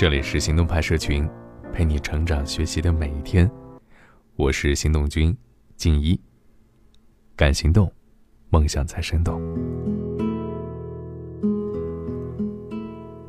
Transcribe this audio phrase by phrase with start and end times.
[0.00, 1.28] 这里是行动派社群，
[1.74, 3.46] 陪你成长学习的每一天。
[4.34, 5.36] 我是行动君
[5.76, 6.18] 静一。
[7.36, 7.92] 敢行动，
[8.48, 9.38] 梦想才生动。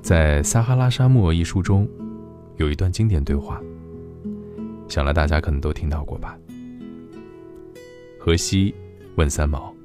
[0.01, 1.85] 在《撒哈拉沙漠》一书中，
[2.55, 3.61] 有一段经典对话，
[4.87, 6.39] 想来大家可能都听到过吧？
[8.17, 8.73] 荷西
[9.17, 9.75] 问三毛：“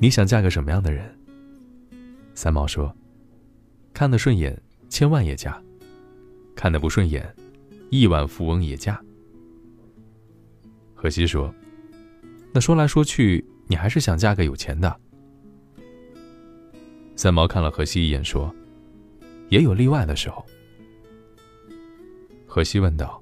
[0.00, 1.04] 你想嫁个什么样的人？”
[2.32, 2.96] 三毛说
[3.92, 4.58] ：“看得顺眼。”
[4.92, 5.58] 千万也嫁，
[6.54, 7.26] 看得不顺眼，
[7.88, 9.02] 亿万富翁也嫁。
[10.94, 11.52] 荷西说
[12.52, 14.94] ：“那说来说去，你还是想嫁个有钱的。”
[17.16, 18.54] 三毛看了荷西一眼，说
[19.48, 20.44] ：“也有例外的时候。”
[22.46, 23.20] 荷西问道：“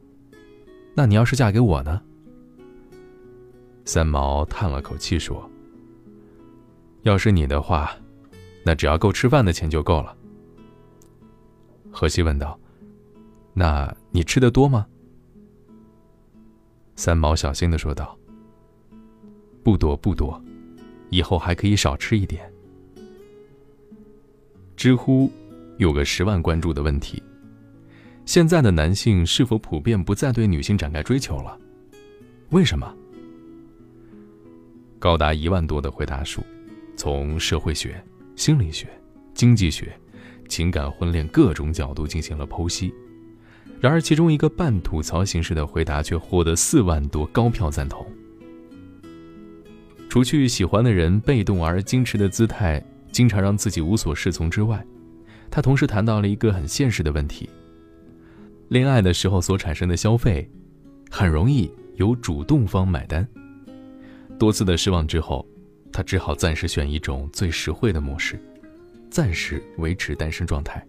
[0.93, 2.03] 那你要是嫁给我呢？”
[3.87, 5.49] 三毛叹了口气说
[7.03, 7.97] ：“要是你的话，
[8.65, 10.17] 那只要够吃饭的钱就够了。”
[11.91, 12.59] 荷西问道
[13.53, 14.87] ：“那你吃的多吗？”
[16.97, 18.19] 三毛小心的说道
[19.65, 20.43] ：“不多不多，
[21.11, 22.51] 以后还可以少吃一点。”
[24.77, 25.31] 知乎
[25.79, 27.23] 有个十万关注的问题：
[28.25, 31.59] 现在的男性是否普遍不再对女性展开追求了？
[32.51, 32.95] 为什么？
[34.99, 36.43] 高达一万多的回答数，
[36.97, 38.03] 从社会学、
[38.37, 38.89] 心理学、
[39.35, 39.99] 经济学。
[40.51, 42.93] 情感婚恋各种角度进行了剖析，
[43.81, 48.05] 然而其中一个半吐槽形式的回答却获得四万多高票赞同。
[50.09, 54.85] 除去喜欢的人被动而矜持的姿态经常让自己无所适从之外，
[55.49, 57.49] 他同时谈到了一个很现实的问题：
[58.69, 60.51] 恋爱的时候所产生的消费，
[61.11, 63.27] 很容易由主动方买单。
[64.37, 65.47] 多次的失望之后，
[65.93, 68.37] 他只好暂时选一种最实惠的模式。
[69.11, 70.85] 暂时维持单身状态。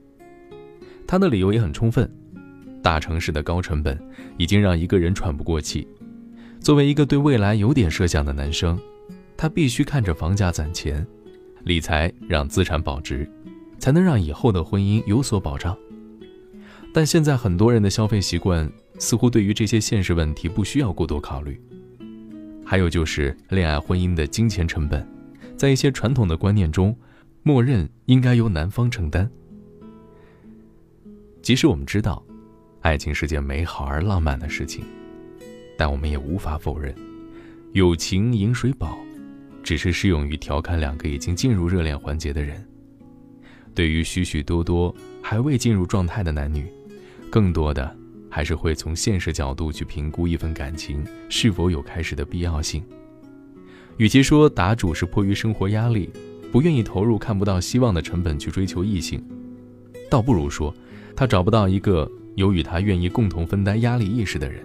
[1.08, 2.10] 他的理由也很充分，
[2.82, 4.00] 大城市的高成本
[4.38, 5.88] 已经让一个人喘不过气。
[6.60, 8.80] 作为一个对未来有点设想的男生，
[9.36, 11.06] 他必须看着房价攒钱，
[11.64, 13.30] 理财让资产保值，
[13.80, 15.76] 才能让以后的婚姻有所保障。
[16.94, 21.60] 但现在很多人的消费习惯似乎对于这些现实问题不需要过多考虑。
[22.64, 25.06] 还有就是恋爱婚姻的金钱成本，
[25.58, 26.96] 在一些传统的观念中。
[27.44, 29.30] 默认应该由男方承担。
[31.42, 32.24] 即使我们知道，
[32.82, 34.86] 爱情是件美好而浪漫的事情，
[35.76, 36.94] 但我们也无法否认，
[37.74, 38.96] 友情饮水饱，
[39.64, 42.64] 只是适用于调侃两个已经进入热恋环节的人。
[43.74, 46.72] 对于许许多多还未进入状态的男女，
[47.32, 47.96] 更多的
[48.30, 52.84] 还是会从现实角度去评估一份感情是否有开始的必要性。
[53.98, 56.10] 与其说答主是迫于生活压力，
[56.52, 59.24] 不愿意投入看不到希望的成本去追求异性，
[60.10, 60.74] 倒不如说，
[61.16, 64.62] 他找不到一个有与他愿意共同分担压力意识的人。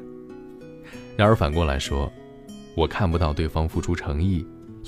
[1.17, 2.13] 然而反过来说，
[2.75, 4.45] 我看不到对方付出诚意，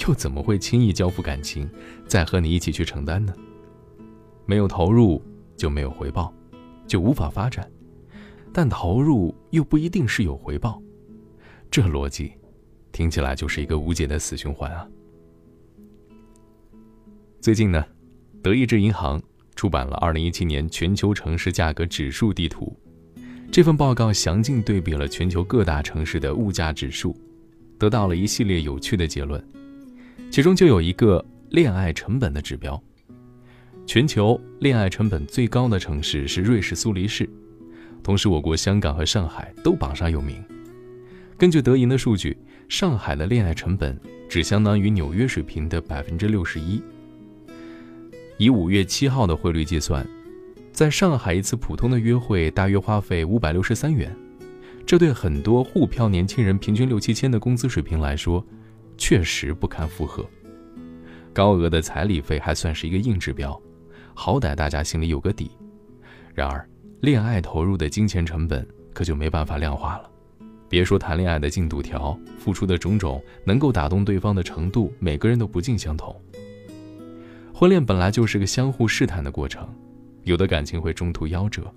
[0.07, 1.71] 又怎么会轻易交付感情，
[2.07, 3.33] 再和你一起去承担呢？
[4.45, 5.23] 没有投入
[5.57, 6.35] 就没有回报，
[6.87, 7.71] 就无法发展，
[8.53, 10.83] 但投入又不一定是有回报，
[11.71, 12.33] 这逻辑，
[12.91, 14.89] 听起来就是一个无解的死循环啊！
[17.41, 17.85] 最近呢，
[18.43, 19.23] 德意志银行
[19.55, 22.77] 出版了《二零一七年全球城市价格指数地图》。
[23.51, 27.17] 这份报告详尽对比了全球各大城市的物价指数，
[27.79, 29.43] 得到了一系列有趣的结论。
[30.33, 32.81] 其中就有一个恋爱成本的指标。
[33.87, 37.31] 全球恋爱成本最高的城市是瑞士苏黎世，
[38.03, 40.43] 同时我国香港和上海都榜上有名。
[41.39, 42.37] 根据德银的数据，
[42.69, 46.83] 上海的恋爱成本只相当于纽约水平的百分之六十一。
[48.39, 50.07] 以五月七号的汇率计算，
[50.73, 54.17] 在上海一次普通的约会大约花费五百六十三元，
[54.87, 58.45] 这对很多沪漂年轻人平均六七千的工资水平来说，
[58.97, 60.25] 确实不堪负荷。
[61.33, 63.61] 高额的彩礼费还算是一个硬指标，
[64.15, 65.51] 好歹大家心里有个底。
[66.33, 66.65] 然而，
[67.01, 70.09] 恋爱投入的金钱成本可就没办法量化了。
[70.69, 76.15] 别说谈恋爱的进度条，付出的种种，能够打动对方的程度，每个人都不尽相同。
[77.59, 79.69] 婚恋本来就是个相互试探的过程，
[80.23, 81.69] 有的感情会中途夭折，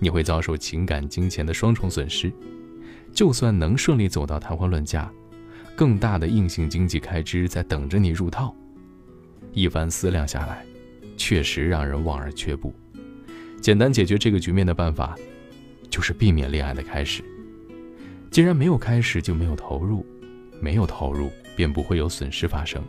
[0.00, 2.32] 你会遭受情感、金钱的双重损失。
[3.12, 5.08] 就算能顺利走到谈婚论嫁，
[5.76, 8.52] 更大的硬性经济开支在等着你入套。
[9.52, 10.66] 一番思量下来，
[11.16, 12.74] 确实让人望而却步。
[13.60, 15.16] 简单解决这个局面的办法，
[15.88, 17.22] 就是避免恋爱的开始。
[18.28, 20.04] 既然没有开始，就没有投入，
[20.60, 22.82] 没有投入便不会有损失发生。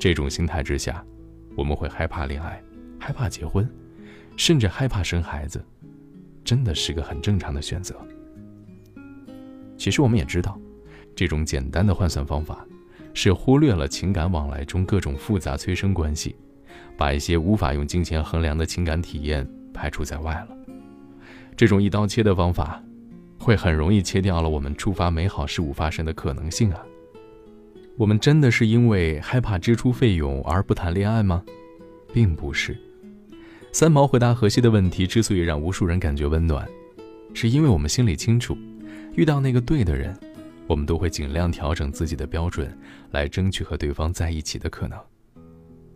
[0.00, 1.00] 这种心态之下。
[1.60, 2.58] 我们会害怕恋爱，
[2.98, 3.68] 害怕结婚，
[4.34, 5.62] 甚至害怕生孩子，
[6.42, 7.94] 真的是个很正常的选择。
[9.76, 10.58] 其实我们也知道，
[11.14, 12.66] 这种简单的换算方法，
[13.12, 16.34] 是忽略了情感往来中各种复杂催生关系，
[16.96, 20.56] 把一些无法用金钱衡量的情感体验排除在外了。
[21.54, 22.82] 这种一刀切的方法，
[23.38, 26.80] 会很容易切掉了我们触发美好事物发生的可能性啊！
[28.00, 31.44] 我们真的是因为害怕支出费用而不谈恋爱吗？
[32.14, 32.74] 并不是。
[33.72, 36.66] 三毛回答荷西的问题之所以让无数人感觉温暖，
[37.34, 38.56] 是因为我们心里清楚，
[39.16, 40.18] 遇到那个对的人，
[40.66, 42.74] 我们都会尽量调整自己的标准，
[43.10, 44.98] 来争取和对方在一起的可能。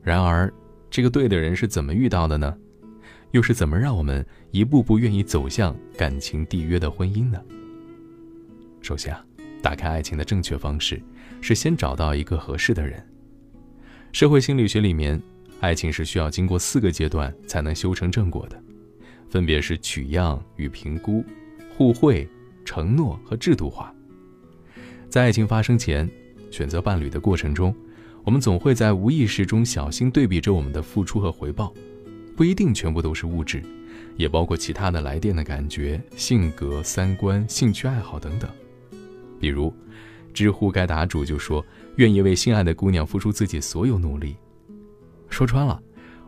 [0.02, 0.52] 然而，
[0.90, 2.54] 这个对的人是怎么遇到的呢？
[3.30, 7.40] 又是怎么让我们一步步愿意走向感情缔约的婚姻呢？
[8.82, 9.24] 首先啊，
[9.64, 11.02] 打开爱情的正确方式
[11.40, 13.02] 是先找到一个合适的人。
[14.12, 15.18] 社会心理学里面。
[15.60, 18.62] 爱情是需要经过四个阶段才能修成正果的，
[19.30, 21.24] 分别是取样与评估、
[21.74, 22.28] 互惠、
[22.66, 23.94] 承诺和制度化。
[25.08, 26.06] 在爱情发生前，
[26.50, 27.74] 选择伴侣的过程中，
[28.24, 31.72] 我们总会在无意识中小心对比着我们的付出和回报，
[32.36, 33.62] 不一定全部都是物质，
[34.18, 38.50] 也包括其他的来电的感觉、性格、三观、兴趣爱好等等。
[39.44, 39.70] 比如，
[40.32, 41.62] 知乎该答主就说
[41.96, 44.36] 愿意为心爱的姑娘付出自己所有努力。
[45.28, 45.78] 说穿了，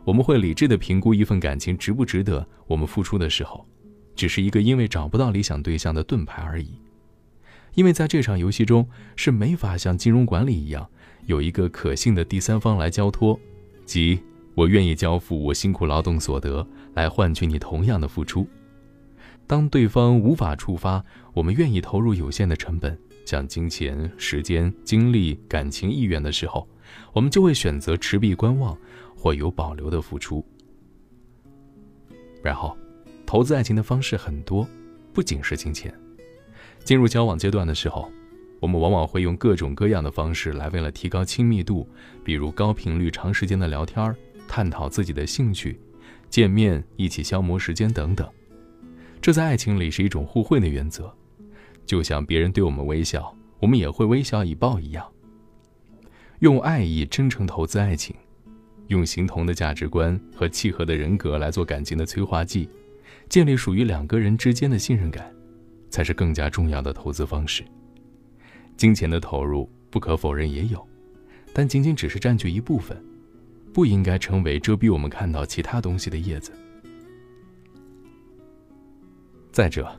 [0.04, 3.66] 我们会理智的评估一份感情值不值得我们付出的时候，
[4.14, 6.78] 只是一个因为找不到理想对象的盾牌而已。
[7.72, 8.86] 因为在这场游戏中
[9.16, 10.86] 是没法像金融管理一样
[11.24, 13.40] 有一个可信的第三方来交托，
[13.86, 14.20] 即
[14.54, 18.46] 我愿意交付我辛苦劳动所得来换取你同样的付出。
[19.46, 21.04] 当对方无法触发
[21.34, 26.68] 我们愿意投入有限的成本，像金钱、时间、精力、感情、意愿的时候，
[27.12, 28.76] 我们就会选择持币观望。
[29.18, 30.44] 或有保留的付出，
[32.44, 32.76] 然后，
[33.24, 34.68] 投资爱情的方式很多，
[35.12, 35.92] 不仅是金钱。
[36.84, 38.12] 进入交往阶段的时候，
[38.60, 41.88] 我们往往会用各种各样的方式来为了提高亲密度，
[42.22, 44.14] 比如高频率、长时间的聊天
[44.46, 45.80] 探讨自己的兴趣、
[46.28, 48.30] 见面、一起消磨时间等等。
[49.26, 51.12] 这在爱情里是一种互惠的原则，
[51.84, 55.04] 就像别人对我们微笑，我们也会微笑以报一样。
[56.38, 58.14] 用爱意真诚投资爱情。
[58.86, 62.68] 用相同的价值观和契合的人格来做感情的催化剂，
[63.28, 65.28] 建立属于两个人之间的信任感，
[65.90, 67.64] 才是更加重要的投资方式。
[68.76, 70.86] 金钱的投入不可否认也有，
[71.52, 72.96] 但仅仅只是占据一部分，
[73.72, 76.52] 不应该成为遮蔽我们看到其他东西的叶子。
[79.56, 79.90] 再者，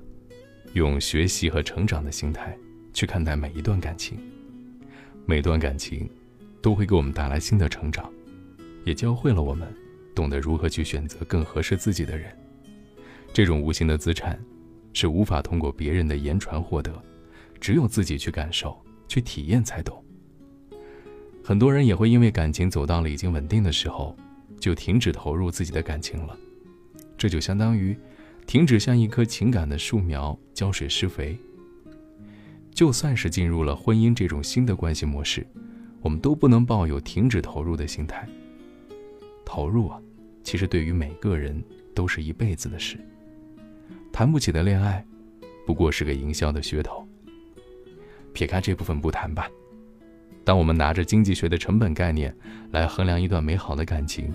[0.73, 2.55] 用学习和成长的心态
[2.93, 4.15] 去看待每一段感情，
[5.25, 6.07] 每段感情
[6.61, 8.07] 都会给我们带来新的成长。
[8.85, 9.67] 也教会了我们，
[10.13, 12.31] 懂得如何去选择更合适自己的人。
[13.33, 14.39] 这种无形的资产，
[14.93, 16.93] 是无法通过别人的言传获得，
[17.59, 20.05] 只有自己去感受、去体验才懂。
[21.43, 24.15] 很多人也会因为感情走到了已经稳定的时候，
[24.59, 26.37] 就停止投入自己的感情了。
[27.17, 27.97] 这就相当于
[28.47, 31.37] 停止向一棵情感的树苗浇水施肥。
[32.73, 35.45] 就算是进入了婚姻这种新的关系模式，
[36.01, 38.25] 我们都不能抱有停止投入的心态。
[39.45, 39.99] 投入啊，
[40.43, 41.61] 其实对于每个人
[41.93, 42.97] 都是一辈子的事。
[44.13, 45.05] 谈不起的恋爱，
[45.65, 47.05] 不过是个营销的噱头。
[48.31, 49.49] 撇开这部分不谈吧，
[50.45, 52.33] 当我们拿着经济学的成本概念
[52.71, 54.33] 来衡量一段美好的感情，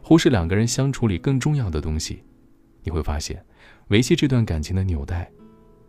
[0.00, 2.22] 忽视两个人相处里更重要的东西，
[2.82, 3.44] 你会发现，
[3.88, 5.30] 维系这段感情的纽带，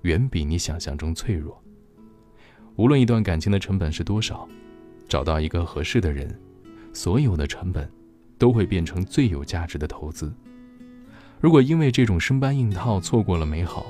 [0.01, 1.61] 远比你想象中脆弱。
[2.75, 4.47] 无论一段感情的成本是多少，
[5.07, 6.39] 找到一个合适的人，
[6.93, 7.89] 所有的成本。
[8.41, 10.33] 都会变成最有价值的投资。
[11.39, 13.85] 如果因为这种生搬硬套错过了美好，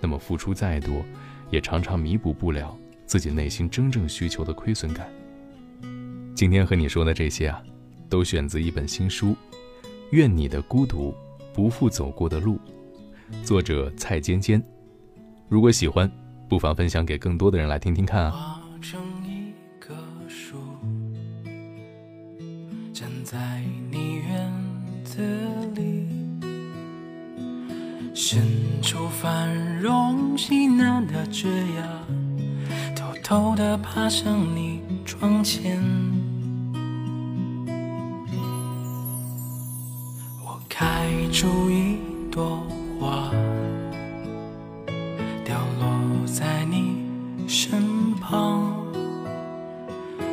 [0.00, 1.04] 那么付出再多，
[1.50, 5.06] 也常常弥补不了自己内心真正需求的亏损感。
[6.34, 7.62] 今天和你说的这些啊，
[8.08, 9.32] 都选自一本新书
[10.12, 11.14] 《愿你的孤独
[11.52, 12.58] 不负走过的路》，
[13.44, 14.62] 作者蔡尖尖。
[15.48, 16.10] 如果喜欢，
[16.48, 18.30] 不妨分享给更多的人来听听看啊。
[18.30, 19.94] 化成一棵
[20.28, 20.56] 树，
[22.92, 24.52] 站在你院
[25.04, 25.20] 子
[25.74, 26.08] 里
[28.14, 28.42] 伸
[28.80, 35.82] 出繁荣喜难的枝桠，偷偷地爬上你窗前。
[41.40, 41.96] 出一
[42.30, 42.62] 朵
[43.00, 43.30] 花，
[45.42, 48.74] 掉落在你身旁，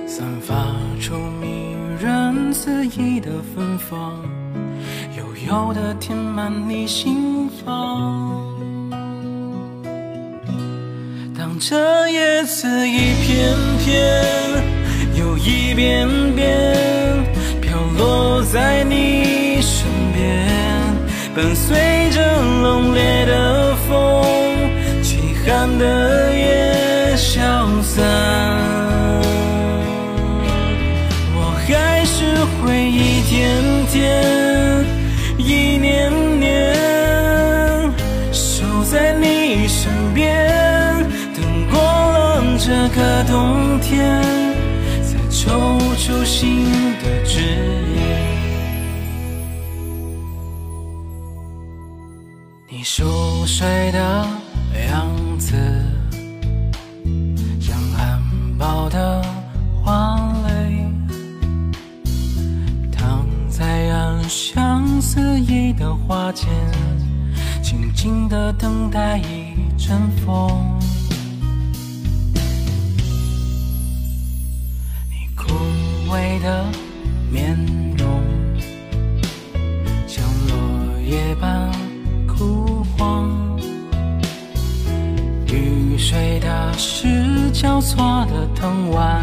[0.06, 0.54] 散发
[1.00, 4.22] 出迷人肆意的芬芳。
[5.16, 8.54] 悠悠的填满你心房。
[11.34, 14.22] 当这叶子一片片，
[15.16, 16.76] 又一遍遍
[17.62, 19.88] 飘落在你身，
[21.38, 21.77] 伴随
[22.10, 22.20] 着
[22.63, 24.25] 冷冽的风，
[25.03, 27.39] 凄寒的夜消
[27.84, 28.03] 散，
[52.98, 54.27] 熟睡的
[54.89, 55.54] 样子，
[57.62, 58.20] 像含
[58.58, 59.24] 苞的
[59.84, 60.84] 花蕾，
[62.92, 66.50] 躺在暗香四溢的花间，
[67.62, 70.80] 静静的等待一阵风。
[75.08, 75.54] 你枯
[76.12, 76.66] 萎的
[77.32, 77.56] 面
[87.60, 89.20] 交错的藤蔓，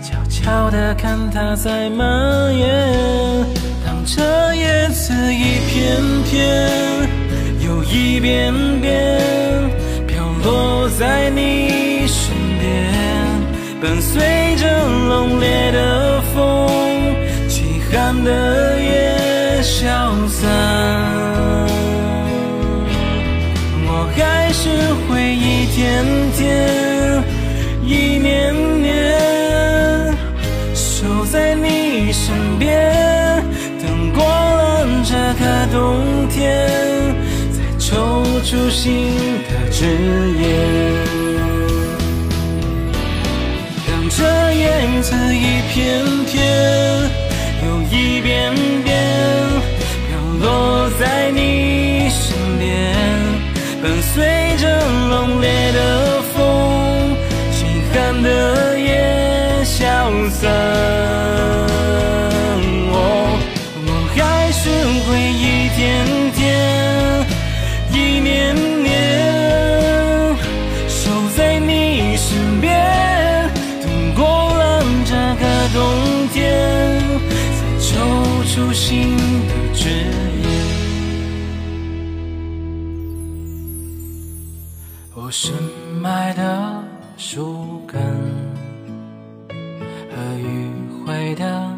[0.00, 3.46] 悄悄地看它在蔓延。
[3.84, 6.66] 当这叶子一片片
[7.60, 9.20] 又一遍遍
[10.06, 12.90] 飘落在你身边，
[13.82, 14.66] 伴随着
[15.10, 16.22] 冷冽的。
[16.34, 16.66] 风，
[17.50, 19.86] 凄寒的夜消
[20.26, 20.48] 散，
[23.84, 24.70] 我还是
[25.04, 26.91] 会一天天，
[38.44, 39.06] 出新
[39.48, 39.86] 的枝
[40.40, 40.42] 叶。
[44.14, 46.36] 这叶子一片片，
[47.64, 48.94] 又一遍遍
[50.06, 52.94] 飘落在你身边，
[53.82, 54.22] 伴随
[54.58, 54.68] 着
[55.08, 57.16] 冷冽的风，
[57.52, 57.56] 凄
[57.94, 59.82] 寒的夜消
[60.28, 60.71] 散。
[87.72, 87.98] 树根。
[90.10, 91.71] 和迂回的